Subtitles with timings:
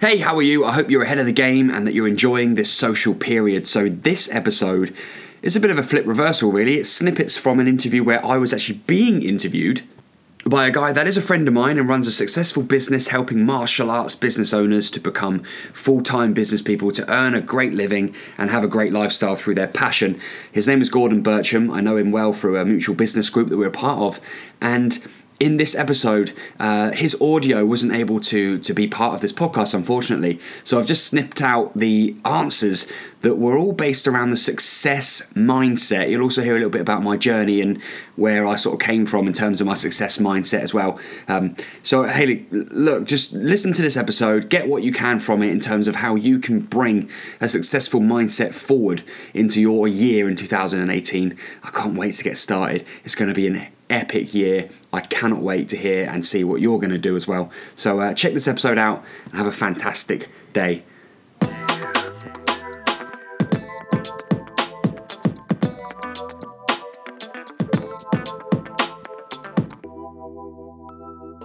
[0.00, 0.64] Hey, how are you?
[0.64, 3.66] I hope you're ahead of the game and that you're enjoying this social period.
[3.66, 4.96] So, this episode
[5.42, 6.78] is a bit of a flip reversal, really.
[6.78, 9.82] It's snippets from an interview where I was actually being interviewed
[10.46, 13.44] by a guy that is a friend of mine and runs a successful business helping
[13.44, 18.14] martial arts business owners to become full time business people to earn a great living
[18.38, 20.18] and have a great lifestyle through their passion.
[20.50, 21.70] His name is Gordon Bircham.
[21.70, 24.18] I know him well through a mutual business group that we're a part of.
[24.62, 24.98] And
[25.40, 29.72] in this episode, uh, his audio wasn't able to to be part of this podcast,
[29.72, 30.38] unfortunately.
[30.64, 32.86] So I've just snipped out the answers
[33.22, 36.10] that were all based around the success mindset.
[36.10, 37.80] You'll also hear a little bit about my journey and
[38.16, 40.98] where I sort of came from in terms of my success mindset as well.
[41.26, 45.50] Um, so Haley, look, just listen to this episode, get what you can from it
[45.50, 47.10] in terms of how you can bring
[47.40, 49.02] a successful mindset forward
[49.34, 51.36] into your year in 2018.
[51.62, 52.86] I can't wait to get started.
[53.04, 54.68] It's going to be an epic year.
[54.92, 57.50] I cannot wait to hear and see what you're going to do as well.
[57.76, 60.84] So uh, check this episode out and have a fantastic day.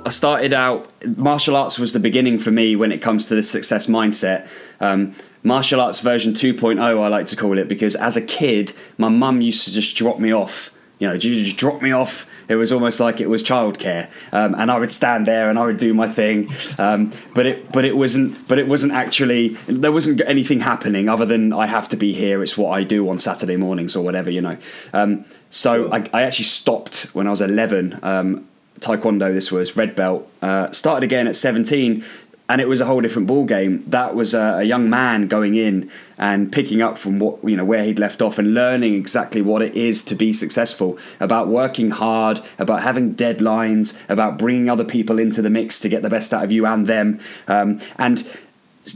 [0.08, 3.42] I started out, martial arts was the beginning for me when it comes to the
[3.42, 4.48] success mindset.
[4.80, 9.10] Um, martial arts version 2.0, I like to call it, because as a kid, my
[9.10, 12.30] mum used to just drop me off you know, just drop me off.
[12.48, 15.66] It was almost like it was childcare, um, and I would stand there and I
[15.66, 16.50] would do my thing.
[16.78, 19.50] Um, but it, but it wasn't, but it wasn't actually.
[19.68, 22.44] There wasn't anything happening other than I have to be here.
[22.44, 24.58] It's what I do on Saturday mornings or whatever, you know.
[24.94, 28.00] Um, so I, I, actually stopped when I was eleven.
[28.04, 28.48] Um,
[28.80, 30.30] taekwondo, this was red belt.
[30.42, 32.04] Uh, started again at seventeen
[32.48, 33.84] and it was a whole different ball game.
[33.88, 37.66] That was a, a, young man going in and picking up from what you know
[37.66, 40.98] where he'd left off and learning exactly what it is to be successful.
[41.20, 46.04] About working hard, about having deadlines, about bringing other people into the mix to get
[46.04, 48.28] the best out of you and them, um, and.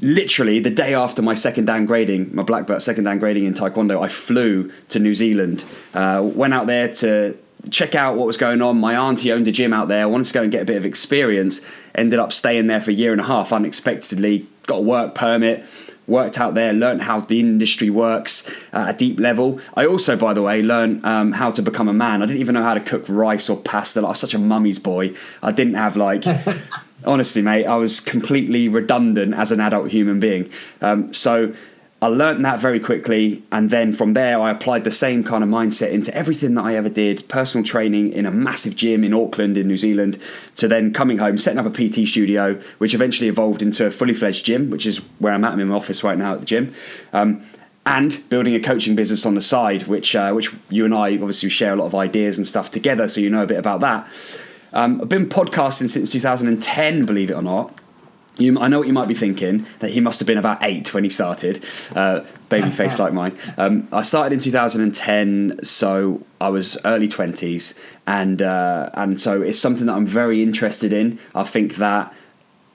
[0.04, 3.56] Literally the day after my second dan grading, my black belt second dan grading in
[3.56, 5.66] Taekwondo, I flew to New Zealand.
[5.96, 7.36] Uh, went out there to
[7.70, 8.80] check out what was going on.
[8.80, 10.04] My auntie owned a gym out there.
[10.04, 11.62] I wanted to go and get a bit of experience.
[11.96, 14.48] Ended up staying there for a year and a half unexpectedly.
[14.68, 15.66] Got a work permit.
[16.08, 19.60] Worked out there, learned how the industry works at a deep level.
[19.76, 22.24] I also, by the way, learned um, how to become a man.
[22.24, 24.00] I didn't even know how to cook rice or pasta.
[24.00, 25.14] I was such a mummy's boy.
[25.44, 26.24] I didn't have like
[27.06, 30.50] honestly, mate, I was completely redundant as an adult human being.
[30.82, 31.54] Um, so
[32.02, 35.50] I learned that very quickly, and then from there, I applied the same kind of
[35.50, 39.58] mindset into everything that I ever did personal training in a massive gym in Auckland,
[39.58, 40.18] in New Zealand,
[40.56, 44.14] to then coming home, setting up a PT studio, which eventually evolved into a fully
[44.14, 45.52] fledged gym, which is where I'm at.
[45.52, 46.74] I'm in my office right now at the gym.
[47.12, 47.44] Um,
[47.86, 51.50] and building a coaching business on the side, which uh, which you and I obviously
[51.50, 54.08] share a lot of ideas and stuff together, so you know a bit about that.
[54.72, 57.79] Um, I've been podcasting since 2010, believe it or not.
[58.40, 60.94] You, I know what you might be thinking that he must have been about eight
[60.94, 61.64] when he started,
[61.96, 63.38] uh, baby face like mine.
[63.58, 69.60] Um, I started in 2010, so I was early 20s, and uh, and so it's
[69.60, 71.20] something that I'm very interested in.
[71.36, 72.14] I think that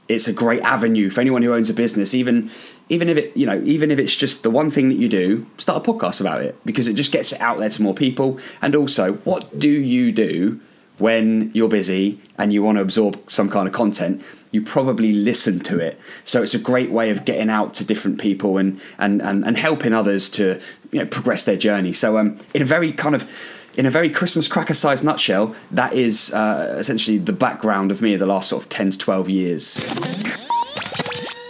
[0.06, 2.50] it's a great avenue for anyone who owns a business, even
[2.88, 5.46] even if it you know even if it's just the one thing that you do,
[5.56, 8.38] start a podcast about it because it just gets it out there to more people.
[8.60, 10.60] And also, what do you do?
[10.98, 14.22] When you're busy and you want to absorb some kind of content,
[14.52, 15.98] you probably listen to it.
[16.24, 19.56] So it's a great way of getting out to different people and and and, and
[19.56, 20.60] helping others to
[20.92, 21.92] you know, progress their journey.
[21.92, 23.28] So um, in a very kind of
[23.76, 28.16] in a very Christmas cracker sized nutshell, that is uh, essentially the background of me
[28.16, 29.84] the last sort of 10 to 12 years.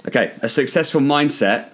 [0.07, 1.71] Okay, a successful mindset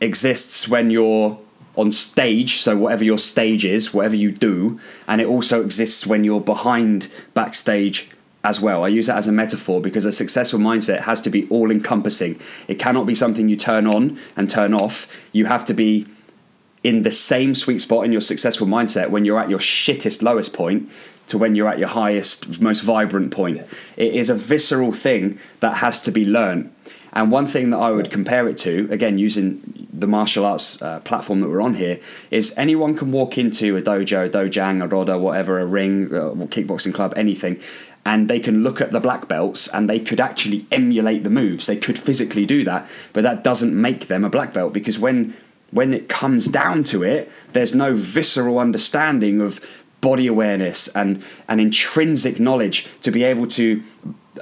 [0.00, 1.38] exists when you're
[1.76, 6.24] on stage, so whatever your stage is, whatever you do, and it also exists when
[6.24, 8.08] you're behind backstage
[8.42, 8.84] as well.
[8.84, 12.38] I use that as a metaphor because a successful mindset has to be all encompassing.
[12.68, 15.12] It cannot be something you turn on and turn off.
[15.32, 16.06] You have to be
[16.84, 20.52] in the same sweet spot in your successful mindset when you're at your shittest lowest
[20.52, 20.88] point
[21.26, 23.60] to when you're at your highest most vibrant point.
[23.96, 26.72] It is a visceral thing that has to be learned.
[27.12, 31.00] And one thing that I would compare it to, again, using the martial arts uh,
[31.00, 31.98] platform that we're on here,
[32.30, 36.46] is anyone can walk into a dojo, a dojang, a roda, whatever, a ring, a
[36.46, 37.60] kickboxing club, anything,
[38.04, 41.66] and they can look at the black belts and they could actually emulate the moves.
[41.66, 45.34] They could physically do that, but that doesn't make them a black belt because when
[45.72, 49.60] when it comes down to it, there's no visceral understanding of
[50.00, 53.82] body awareness and, and intrinsic knowledge to be able to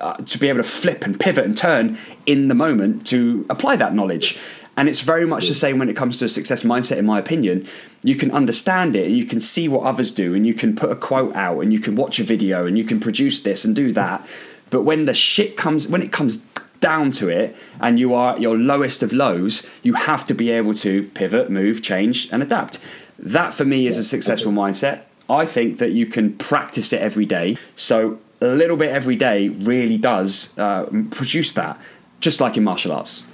[0.01, 1.97] uh, to be able to flip and pivot and turn
[2.27, 4.39] in the moment to apply that knowledge.
[4.77, 7.19] And it's very much the same when it comes to a success mindset, in my
[7.19, 7.67] opinion.
[8.03, 10.91] You can understand it and you can see what others do, and you can put
[10.91, 13.75] a quote out and you can watch a video and you can produce this and
[13.75, 14.27] do that.
[14.71, 16.45] But when the shit comes, when it comes
[16.81, 20.51] down to it and you are at your lowest of lows, you have to be
[20.51, 22.79] able to pivot, move, change, and adapt.
[23.19, 25.03] That for me is a successful mindset.
[25.31, 27.57] I think that you can practice it every day.
[27.77, 31.81] So a little bit every day really does uh, produce that,
[32.21, 33.25] just like in martial arts.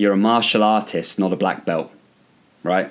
[0.00, 1.92] You're a martial artist, not a black belt,
[2.62, 2.90] right?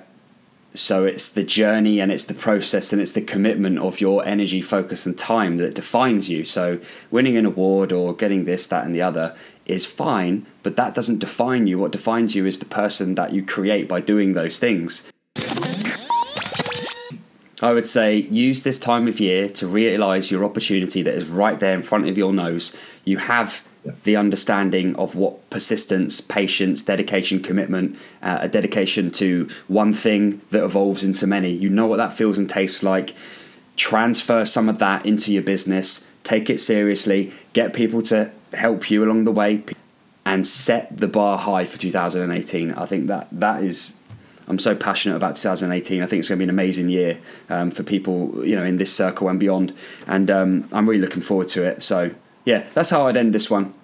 [0.75, 4.61] So it's the journey and it's the process and it's the commitment of your energy,
[4.61, 6.45] focus, and time that defines you.
[6.45, 6.79] So
[7.09, 9.35] winning an award or getting this, that, and the other
[9.65, 11.79] is fine, but that doesn't define you.
[11.79, 15.11] What defines you is the person that you create by doing those things.
[17.59, 21.59] I would say use this time of year to realize your opportunity that is right
[21.59, 22.77] there in front of your nose.
[23.03, 23.63] You have
[24.03, 30.63] the understanding of what persistence, patience, dedication, commitment, uh, a dedication to one thing that
[30.63, 31.49] evolves into many.
[31.51, 33.13] You know what that feels and tastes like.
[33.75, 36.09] Transfer some of that into your business.
[36.23, 37.31] Take it seriously.
[37.53, 39.63] Get people to help you along the way,
[40.25, 42.73] and set the bar high for 2018.
[42.73, 43.99] I think that that is
[44.49, 46.01] I'm so passionate about 2018.
[46.01, 47.19] I think it's going to be an amazing year
[47.49, 49.73] um, for people, you know, in this circle and beyond.
[50.07, 51.83] And um, I'm really looking forward to it.
[51.83, 52.11] So,
[52.45, 53.75] yeah, that's how I'd end this one.